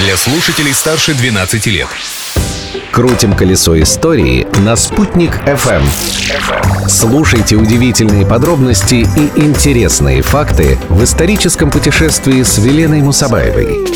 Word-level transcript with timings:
для 0.00 0.16
слушателей 0.16 0.72
старше 0.72 1.14
12 1.14 1.66
лет. 1.66 1.88
Крутим 2.90 3.34
колесо 3.34 3.80
истории 3.80 4.46
на 4.60 4.74
«Спутник 4.74 5.36
FM. 5.46 5.82
Слушайте 6.88 7.56
удивительные 7.56 8.24
подробности 8.24 9.06
и 9.16 9.40
интересные 9.40 10.22
факты 10.22 10.78
в 10.88 11.04
историческом 11.04 11.70
путешествии 11.70 12.42
с 12.42 12.56
Веленой 12.58 13.02
Мусабаевой. 13.02 13.86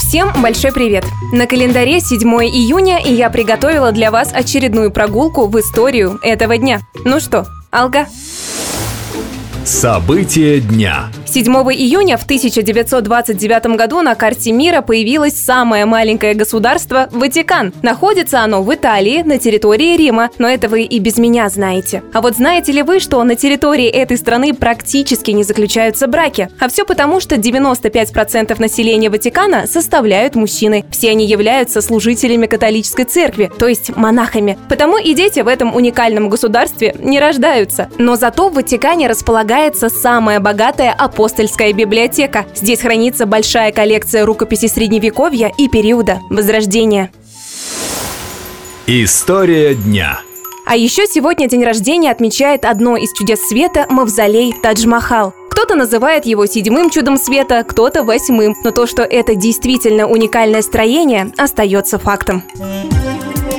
Всем 0.00 0.32
большой 0.42 0.72
привет! 0.72 1.04
На 1.32 1.46
календаре 1.46 2.00
7 2.00 2.18
июня, 2.20 2.98
и 2.98 3.12
я 3.12 3.30
приготовила 3.30 3.92
для 3.92 4.10
вас 4.10 4.30
очередную 4.32 4.90
прогулку 4.90 5.46
в 5.46 5.58
историю 5.60 6.18
этого 6.22 6.58
дня. 6.58 6.80
Ну 7.04 7.20
что, 7.20 7.46
Алга? 7.70 8.08
События 9.64 10.60
дня. 10.60 11.08
7 11.34 11.52
июня 11.72 12.16
в 12.16 12.22
1929 12.22 13.76
году 13.76 14.02
на 14.02 14.14
карте 14.14 14.52
мира 14.52 14.82
появилось 14.82 15.34
самое 15.34 15.84
маленькое 15.84 16.34
государство– 16.34 17.08
Ватикан. 17.10 17.72
Находится 17.82 18.42
оно 18.42 18.62
в 18.62 18.72
Италии, 18.72 19.22
на 19.22 19.38
территории 19.38 19.96
Рима, 19.96 20.30
но 20.38 20.48
это 20.48 20.68
вы 20.68 20.82
и 20.82 21.00
без 21.00 21.18
меня 21.18 21.48
знаете. 21.48 22.04
А 22.12 22.20
вот 22.20 22.36
знаете 22.36 22.70
ли 22.70 22.82
вы, 22.84 23.00
что 23.00 23.20
на 23.24 23.34
территории 23.34 23.88
этой 23.88 24.16
страны 24.16 24.54
практически 24.54 25.32
не 25.32 25.42
заключаются 25.42 26.06
браки? 26.06 26.50
А 26.60 26.68
все 26.68 26.84
потому, 26.84 27.18
что 27.18 27.34
95% 27.34 28.60
населения 28.60 29.10
Ватикана 29.10 29.66
составляют 29.66 30.36
мужчины. 30.36 30.84
Все 30.92 31.10
они 31.10 31.26
являются 31.26 31.80
служителями 31.80 32.46
католической 32.46 33.06
церкви, 33.06 33.50
то 33.58 33.66
есть 33.66 33.96
монахами. 33.96 34.56
Потому 34.68 34.98
и 34.98 35.12
дети 35.14 35.40
в 35.40 35.48
этом 35.48 35.74
уникальном 35.74 36.28
государстве 36.28 36.94
не 37.00 37.18
рождаются. 37.18 37.88
Но 37.98 38.14
зато 38.14 38.50
в 38.50 38.54
Ватикане 38.54 39.08
располагается 39.08 39.88
самая 39.88 40.38
богатая 40.38 40.92
апостольская 40.92 41.23
апостольская 41.24 41.72
библиотека. 41.72 42.44
Здесь 42.54 42.80
хранится 42.80 43.24
большая 43.24 43.72
коллекция 43.72 44.26
рукописей 44.26 44.68
Средневековья 44.68 45.50
и 45.56 45.68
периода 45.68 46.20
Возрождения. 46.28 47.10
История 48.86 49.74
дня. 49.74 50.20
А 50.66 50.76
еще 50.76 51.06
сегодня 51.06 51.48
день 51.48 51.64
рождения 51.64 52.10
отмечает 52.10 52.66
одно 52.66 52.98
из 52.98 53.10
чудес 53.14 53.40
света– 53.40 53.86
Мавзолей 53.88 54.54
Тадж-Махал. 54.62 55.32
Кто-то 55.48 55.76
называет 55.76 56.26
его 56.26 56.44
седьмым 56.44 56.90
чудом 56.90 57.16
света, 57.16 57.64
кто-то 57.66 58.04
восьмым, 58.04 58.54
но 58.62 58.70
то, 58.70 58.86
что 58.86 59.02
это 59.02 59.34
действительно 59.34 60.06
уникальное 60.06 60.60
строение, 60.60 61.32
остается 61.38 61.98
фактом. 61.98 62.42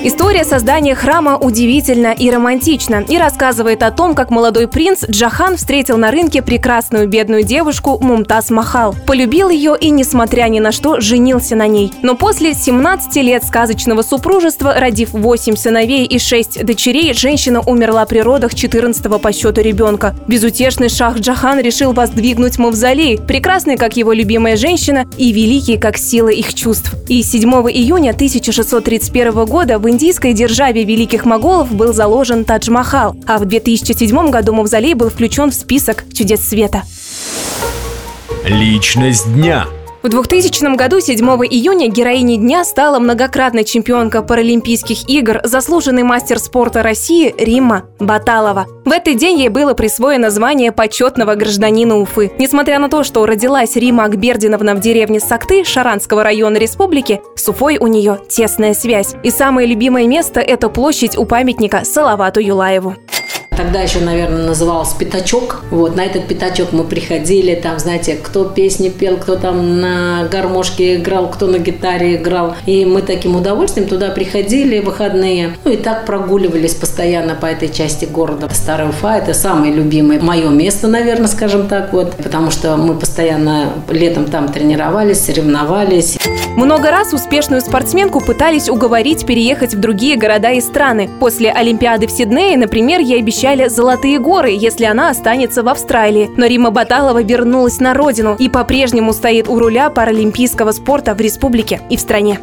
История 0.07 0.43
создания 0.43 0.93
храма 0.93 1.35
удивительна 1.35 2.13
и 2.13 2.29
романтична 2.29 3.03
и 3.09 3.17
рассказывает 3.17 3.81
о 3.81 3.89
том, 3.89 4.13
как 4.13 4.29
молодой 4.29 4.67
принц 4.67 5.03
Джахан 5.09 5.57
встретил 5.57 5.97
на 5.97 6.11
рынке 6.11 6.43
прекрасную 6.43 7.07
бедную 7.07 7.41
девушку 7.41 7.97
Мумтаз 7.99 8.51
Махал. 8.51 8.95
Полюбил 9.07 9.49
ее 9.49 9.75
и, 9.75 9.89
несмотря 9.89 10.43
ни 10.43 10.59
на 10.59 10.71
что, 10.71 10.99
женился 10.99 11.55
на 11.55 11.65
ней. 11.65 11.91
Но 12.03 12.15
после 12.15 12.53
17 12.53 13.15
лет 13.23 13.45
сказочного 13.45 14.03
супружества, 14.03 14.75
родив 14.77 15.11
8 15.11 15.55
сыновей 15.55 16.05
и 16.05 16.19
6 16.19 16.63
дочерей, 16.63 17.15
женщина 17.15 17.61
умерла 17.61 18.05
при 18.05 18.19
родах 18.19 18.53
14 18.53 19.19
по 19.19 19.33
счету 19.33 19.61
ребенка. 19.61 20.15
Безутешный 20.27 20.89
шах 20.89 21.17
Джахан 21.17 21.59
решил 21.59 21.93
воздвигнуть 21.93 22.59
мавзолей, 22.59 23.17
прекрасный, 23.17 23.75
как 23.75 23.97
его 23.97 24.13
любимая 24.13 24.55
женщина, 24.55 25.07
и 25.17 25.31
великий, 25.31 25.79
как 25.79 25.97
сила 25.97 26.29
их 26.29 26.53
чувств. 26.53 26.93
И 27.09 27.23
7 27.23 27.49
июня 27.71 28.11
1631 28.11 29.45
года 29.45 29.79
в 29.79 29.94
индийской 29.95 30.33
державе 30.33 30.83
великих 30.83 31.23
моголов 31.23 31.73
был 31.73 31.93
заложен 31.93 32.43
Тадж-Махал, 32.43 33.15
а 33.25 33.37
в 33.37 33.45
2007 33.45 34.29
году 34.29 34.53
мавзолей 34.53 34.93
был 34.93 35.09
включен 35.09 35.51
в 35.51 35.53
список 35.53 36.03
чудес 36.13 36.41
света. 36.41 36.83
Личность 38.43 39.33
дня. 39.33 39.67
В 40.05 40.09
2000 40.09 40.75
году, 40.75 40.99
7 40.99 41.17
июня, 41.49 41.87
героиней 41.87 42.37
дня 42.37 42.63
стала 42.63 42.99
многократная 42.99 43.63
чемпионка 43.63 44.21
Паралимпийских 44.21 45.09
игр, 45.09 45.41
заслуженный 45.43 46.03
мастер 46.03 46.37
спорта 46.37 46.83
России 46.83 47.33
Римма 47.39 47.85
Баталова. 47.97 48.67
В 48.85 48.91
этот 48.91 49.17
день 49.17 49.39
ей 49.39 49.49
было 49.49 49.73
присвоено 49.73 50.29
звание 50.29 50.71
почетного 50.71 51.33
гражданина 51.33 51.97
Уфы. 51.97 52.31
Несмотря 52.37 52.77
на 52.77 52.87
то, 52.87 53.03
что 53.03 53.25
родилась 53.25 53.75
Рима 53.75 54.03
Акбердиновна 54.03 54.75
в 54.75 54.79
деревне 54.79 55.19
Сакты 55.19 55.63
Шаранского 55.63 56.23
района 56.23 56.57
республики, 56.57 57.19
с 57.35 57.49
Уфой 57.49 57.79
у 57.79 57.87
нее 57.87 58.19
тесная 58.29 58.75
связь. 58.75 59.15
И 59.23 59.31
самое 59.31 59.67
любимое 59.67 60.05
место– 60.05 60.39
это 60.41 60.69
площадь 60.69 61.17
у 61.17 61.25
памятника 61.25 61.83
Салавату 61.83 62.39
Юлаеву. 62.39 62.95
Тогда 63.57 63.81
еще, 63.81 63.99
наверное, 63.99 64.45
назывался 64.45 64.97
пятачок. 64.97 65.63
Вот, 65.71 65.95
на 65.95 66.05
этот 66.05 66.27
пятачок 66.27 66.73
мы 66.73 66.83
приходили, 66.83 67.55
там, 67.55 67.79
знаете, 67.79 68.15
кто 68.15 68.45
песни 68.45 68.89
пел, 68.89 69.17
кто 69.17 69.35
там 69.35 69.79
на 69.79 70.27
гармошке 70.29 70.95
играл, 70.95 71.29
кто 71.29 71.47
на 71.47 71.57
гитаре 71.57 72.15
играл. 72.15 72.55
И 72.65 72.85
мы 72.85 73.01
таким 73.01 73.35
удовольствием 73.35 73.87
туда 73.87 74.09
приходили 74.09 74.79
выходные. 74.79 75.55
Ну 75.63 75.71
и 75.71 75.77
так 75.77 76.05
прогуливались 76.05 76.73
постоянно 76.73 77.35
по 77.35 77.45
этой 77.45 77.69
части 77.69 78.05
города. 78.05 78.49
Старая 78.53 78.89
Уфа– 78.89 79.17
это 79.17 79.33
самое 79.33 79.73
любимое 79.73 80.19
мое 80.19 80.49
место, 80.49 80.87
наверное, 80.87 81.27
скажем 81.27 81.67
так, 81.67 81.93
вот, 81.93 82.13
потому 82.15 82.51
что 82.51 82.75
мы 82.75 82.95
постоянно 82.95 83.73
летом 83.89 84.25
там 84.25 84.49
тренировались, 84.49 85.21
соревновались. 85.21 86.17
Много 86.57 86.91
раз 86.91 87.13
успешную 87.13 87.61
спортсменку 87.61 88.21
пытались 88.21 88.69
уговорить 88.69 89.25
переехать 89.25 89.73
в 89.75 89.79
другие 89.79 90.17
города 90.17 90.51
и 90.51 90.61
страны. 90.61 91.09
После 91.19 91.51
Олимпиады 91.51 92.07
в 92.07 92.11
Сиднее, 92.11 92.57
например, 92.57 92.99
ей 92.99 93.19
обещали 93.19 93.44
золотые 93.69 94.17
горы, 94.17 94.49
если 94.51 94.85
она 94.85 95.09
останется 95.09 95.61
в 95.61 95.69
Австралии. 95.69 96.31
Но 96.35 96.47
Рима 96.47 96.71
Баталова 96.71 97.21
вернулась 97.21 97.79
на 97.79 97.93
родину 97.93 98.35
и 98.39 98.49
по-прежнему 98.49 99.13
стоит 99.13 99.47
у 99.47 99.59
руля 99.59 99.89
паралимпийского 99.91 100.71
спорта 100.71 101.13
в 101.13 101.21
республике 101.21 101.81
и 101.89 101.97
в 101.97 101.99
стране. 101.99 102.39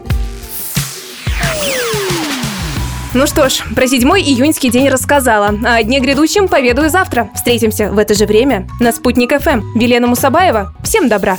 Ну 3.15 3.27
что 3.27 3.49
ж, 3.49 3.63
про 3.75 3.87
7 3.89 4.09
июньский 4.11 4.71
день 4.71 4.89
рассказала, 4.89 5.51
а 5.67 5.77
о 5.77 5.83
дне 5.83 5.99
грядущем 5.99 6.47
поведаю 6.47 6.89
завтра. 6.89 7.31
Встретимся 7.35 7.91
в 7.91 7.99
это 7.99 8.15
же 8.15 8.25
время 8.25 8.69
на 8.79 8.93
Спутник 8.93 9.39
ФМ. 9.39 9.77
Велена 9.77 10.07
Мусабаева. 10.07 10.73
Всем 10.85 11.09
добра. 11.09 11.37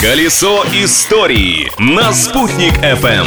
Колесо 0.00 0.64
истории 0.74 1.70
на 1.78 2.12
«Спутник 2.12 2.74
FM. 2.78 3.26